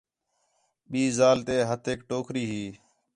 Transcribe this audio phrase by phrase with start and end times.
[0.89, 2.63] ٻئی ذال تے ہتھیک ٹوکری ہی